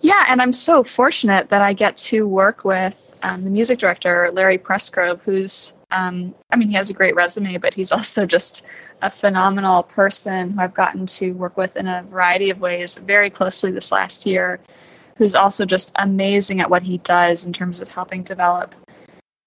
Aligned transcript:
Yeah, 0.00 0.26
and 0.28 0.40
I'm 0.40 0.52
so 0.52 0.84
fortunate 0.84 1.48
that 1.48 1.60
I 1.60 1.72
get 1.72 1.96
to 1.96 2.26
work 2.26 2.64
with 2.64 3.18
um, 3.24 3.42
the 3.42 3.50
music 3.50 3.80
director, 3.80 4.30
Larry 4.32 4.56
Pressgrove, 4.56 5.20
who's, 5.22 5.74
um, 5.90 6.34
I 6.50 6.56
mean, 6.56 6.68
he 6.68 6.74
has 6.76 6.88
a 6.88 6.94
great 6.94 7.16
resume, 7.16 7.58
but 7.58 7.74
he's 7.74 7.90
also 7.98 8.24
just 8.24 8.64
a 9.02 9.10
phenomenal 9.10 9.82
person 9.82 10.50
who 10.50 10.60
I've 10.60 10.74
gotten 10.74 11.06
to 11.06 11.32
work 11.32 11.56
with 11.56 11.76
in 11.76 11.88
a 11.88 12.04
variety 12.04 12.50
of 12.50 12.60
ways 12.60 12.96
very 12.98 13.28
closely 13.28 13.72
this 13.72 13.90
last 13.90 14.24
year, 14.24 14.60
who's 15.16 15.34
also 15.34 15.64
just 15.64 15.90
amazing 15.96 16.60
at 16.60 16.70
what 16.70 16.82
he 16.82 16.98
does 16.98 17.44
in 17.44 17.52
terms 17.52 17.80
of 17.80 17.88
helping 17.88 18.22
develop 18.22 18.74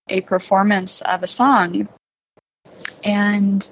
a 0.09 0.19
performance 0.21 0.99
of 1.01 1.23
a 1.23 1.27
song. 1.27 1.87
And 3.05 3.69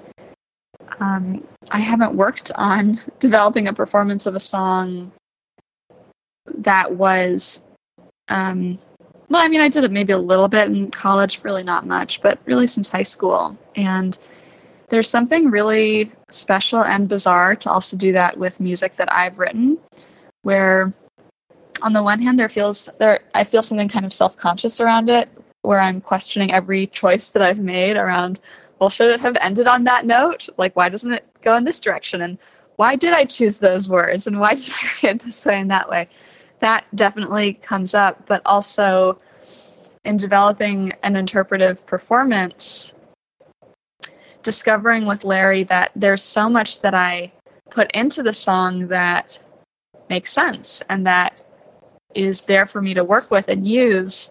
um, 0.98 1.46
I 1.70 1.78
haven't 1.78 2.14
worked 2.14 2.50
on 2.54 2.98
developing 3.18 3.68
a 3.68 3.72
performance 3.74 4.24
of 4.24 4.34
a 4.34 4.40
song 4.40 5.12
that 6.58 6.92
was 6.92 7.62
um, 8.28 8.78
well 9.28 9.42
i 9.42 9.48
mean 9.48 9.60
i 9.60 9.68
did 9.68 9.84
it 9.84 9.90
maybe 9.90 10.12
a 10.12 10.18
little 10.18 10.48
bit 10.48 10.68
in 10.68 10.90
college 10.90 11.40
really 11.42 11.62
not 11.62 11.86
much 11.86 12.20
but 12.22 12.38
really 12.44 12.66
since 12.66 12.88
high 12.88 13.02
school. 13.02 13.56
And 13.76 14.18
there's 14.88 15.08
something 15.08 15.50
really 15.50 16.10
special 16.30 16.82
and 16.82 17.08
bizarre 17.08 17.54
to 17.54 17.70
also 17.70 17.96
do 17.96 18.12
that 18.12 18.36
with 18.36 18.60
music 18.60 18.96
that 18.96 19.12
i've 19.12 19.38
written 19.38 19.78
where 20.42 20.92
on 21.82 21.92
the 21.92 22.02
one 22.02 22.20
hand 22.20 22.38
there 22.38 22.48
feels 22.48 22.88
there 22.98 23.20
i 23.34 23.44
feel 23.44 23.62
something 23.62 23.88
kind 23.88 24.04
of 24.04 24.12
self-conscious 24.12 24.80
around 24.80 25.08
it 25.08 25.28
where 25.62 25.80
i'm 25.80 26.00
questioning 26.00 26.52
every 26.52 26.86
choice 26.88 27.30
that 27.30 27.42
i've 27.42 27.60
made 27.60 27.96
around 27.96 28.40
well 28.80 28.90
should 28.90 29.10
it 29.10 29.20
have 29.20 29.36
ended 29.40 29.68
on 29.68 29.84
that 29.84 30.04
note? 30.04 30.48
Like 30.56 30.74
why 30.74 30.88
doesn't 30.88 31.12
it 31.12 31.24
go 31.42 31.54
in 31.54 31.64
this 31.64 31.80
direction? 31.80 32.22
And 32.22 32.38
why 32.76 32.96
did 32.96 33.12
i 33.12 33.24
choose 33.24 33.60
those 33.60 33.88
words? 33.88 34.26
And 34.26 34.40
why 34.40 34.54
did 34.54 34.72
i 34.72 34.90
read 35.06 35.20
this 35.20 35.46
way 35.46 35.60
and 35.60 35.70
that 35.70 35.88
way 35.88 36.08
that 36.60 36.84
definitely 36.94 37.54
comes 37.54 37.94
up, 37.94 38.26
but 38.26 38.42
also 38.46 39.18
in 40.04 40.16
developing 40.16 40.92
an 41.02 41.16
interpretive 41.16 41.86
performance, 41.86 42.94
discovering 44.42 45.06
with 45.06 45.24
Larry 45.24 45.62
that 45.64 45.92
there's 45.94 46.22
so 46.22 46.48
much 46.48 46.80
that 46.80 46.94
I 46.94 47.32
put 47.70 47.90
into 47.92 48.22
the 48.22 48.32
song 48.32 48.88
that 48.88 49.38
makes 50.08 50.32
sense 50.32 50.82
and 50.88 51.06
that 51.06 51.44
is 52.14 52.42
there 52.42 52.66
for 52.66 52.82
me 52.82 52.94
to 52.94 53.04
work 53.04 53.30
with 53.30 53.48
and 53.48 53.66
use 53.66 54.30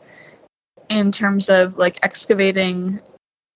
in 0.90 1.12
terms 1.12 1.50
of 1.50 1.78
like 1.78 2.00
excavating 2.04 3.00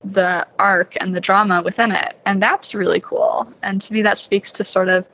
the 0.03 0.45
arc 0.59 0.95
and 1.02 1.14
the 1.14 1.22
drama 1.22 1.61
within 1.61 1.92
it. 1.92 2.17
And 2.26 2.42
that's 2.42 2.76
really 2.76 3.00
cool. 3.00 3.52
And 3.64 3.81
to 3.81 3.94
me, 3.94 4.02
that 4.02 4.17
speaks 4.17 4.52
to 4.53 4.64
sort 4.64 4.89
of 4.89 5.08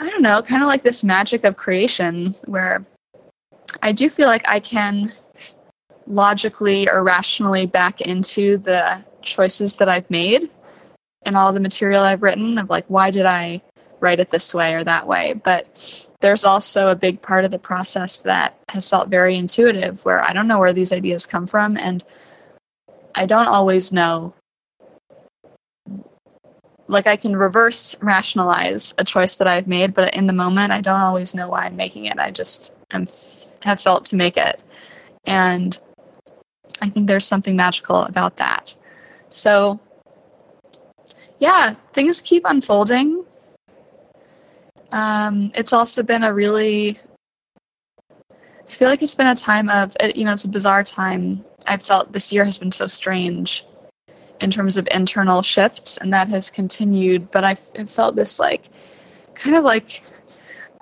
I 0.00 0.10
don't 0.10 0.22
know, 0.22 0.42
kind 0.42 0.62
of 0.62 0.68
like 0.68 0.82
this 0.82 1.02
magic 1.02 1.44
of 1.44 1.56
creation 1.56 2.34
where 2.46 2.84
I 3.82 3.92
do 3.92 4.08
feel 4.08 4.26
like 4.26 4.44
I 4.46 4.60
can 4.60 5.06
logically 6.06 6.88
or 6.88 7.02
rationally 7.02 7.66
back 7.66 8.00
into 8.00 8.58
the 8.58 9.04
choices 9.22 9.74
that 9.74 9.88
I've 9.88 10.08
made 10.10 10.48
and 11.26 11.36
all 11.36 11.52
the 11.52 11.60
material 11.60 12.02
I've 12.02 12.22
written 12.22 12.58
of 12.58 12.70
like, 12.70 12.86
why 12.86 13.10
did 13.10 13.26
I 13.26 13.62
write 14.00 14.20
it 14.20 14.30
this 14.30 14.54
way 14.54 14.74
or 14.74 14.84
that 14.84 15.06
way? 15.06 15.34
But 15.34 16.06
there's 16.20 16.44
also 16.44 16.88
a 16.88 16.96
big 16.96 17.20
part 17.20 17.44
of 17.44 17.50
the 17.50 17.58
process 17.58 18.20
that 18.20 18.58
has 18.68 18.88
felt 18.88 19.08
very 19.08 19.36
intuitive 19.36 20.04
where 20.04 20.22
I 20.22 20.32
don't 20.32 20.48
know 20.48 20.58
where 20.58 20.72
these 20.72 20.92
ideas 20.92 21.26
come 21.26 21.46
from 21.46 21.76
and 21.76 22.04
I 23.14 23.26
don't 23.26 23.48
always 23.48 23.92
know 23.92 24.34
like 26.88 27.06
I 27.06 27.16
can 27.16 27.36
reverse 27.36 27.94
rationalize 28.00 28.94
a 28.98 29.04
choice 29.04 29.36
that 29.36 29.46
I've 29.46 29.68
made, 29.68 29.94
but 29.94 30.14
in 30.14 30.26
the 30.26 30.32
moment, 30.32 30.72
I 30.72 30.80
don't 30.80 31.00
always 31.00 31.34
know 31.34 31.48
why 31.48 31.66
I'm 31.66 31.76
making 31.76 32.06
it. 32.06 32.18
I 32.18 32.30
just 32.30 32.74
am, 32.90 33.06
have 33.62 33.80
felt 33.80 34.06
to 34.06 34.16
make 34.16 34.36
it. 34.36 34.64
And 35.26 35.78
I 36.80 36.88
think 36.88 37.06
there's 37.06 37.26
something 37.26 37.56
magical 37.56 38.02
about 38.02 38.38
that. 38.38 38.74
So, 39.30 39.78
yeah, 41.38 41.74
things 41.92 42.22
keep 42.22 42.42
unfolding. 42.46 43.24
Um, 44.90 45.50
it's 45.54 45.74
also 45.74 46.02
been 46.02 46.24
a 46.24 46.32
really, 46.32 46.98
I 48.20 48.70
feel 48.70 48.88
like 48.88 49.02
it's 49.02 49.14
been 49.14 49.26
a 49.26 49.34
time 49.34 49.68
of, 49.68 49.94
you 50.14 50.24
know, 50.24 50.32
it's 50.32 50.46
a 50.46 50.48
bizarre 50.48 50.84
time. 50.84 51.44
I've 51.66 51.82
felt 51.82 52.12
this 52.12 52.32
year 52.32 52.46
has 52.46 52.56
been 52.56 52.72
so 52.72 52.86
strange 52.86 53.66
in 54.40 54.50
terms 54.50 54.76
of 54.76 54.88
internal 54.90 55.42
shifts, 55.42 55.96
and 55.96 56.12
that 56.12 56.28
has 56.28 56.50
continued. 56.50 57.30
But 57.30 57.44
I 57.44 57.54
felt 57.54 58.16
this 58.16 58.38
like 58.38 58.68
kind 59.34 59.56
of 59.56 59.64
like 59.64 60.02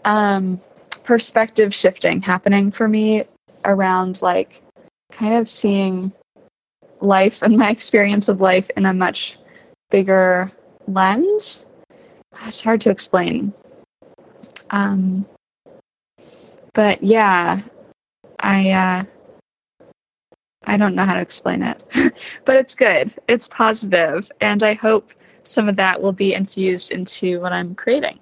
um, 0.04 0.60
perspective 1.04 1.74
shifting 1.74 2.22
happening 2.22 2.70
for 2.70 2.88
me 2.88 3.24
around 3.64 4.22
like 4.22 4.62
kind 5.10 5.34
of 5.34 5.48
seeing 5.48 6.12
life 7.00 7.42
and 7.42 7.56
my 7.56 7.70
experience 7.70 8.28
of 8.28 8.40
life 8.40 8.70
in 8.76 8.86
a 8.86 8.94
much 8.94 9.38
bigger 9.90 10.50
lens. 10.86 11.66
It's 12.44 12.60
hard 12.60 12.80
to 12.82 12.90
explain. 12.90 13.52
Um, 14.70 15.26
but 16.74 17.02
yeah, 17.02 17.60
I 18.40 18.70
uh, 18.70 19.04
I 20.66 20.76
don't 20.76 20.94
know 20.94 21.04
how 21.04 21.14
to 21.14 21.20
explain 21.20 21.62
it, 21.62 21.84
but 22.44 22.56
it's 22.56 22.74
good. 22.74 23.14
It's 23.28 23.48
positive, 23.48 24.30
and 24.40 24.62
I 24.62 24.74
hope 24.74 25.12
some 25.44 25.68
of 25.68 25.76
that 25.76 26.02
will 26.02 26.12
be 26.12 26.34
infused 26.34 26.90
into 26.90 27.40
what 27.40 27.52
I'm 27.52 27.74
creating. 27.74 28.18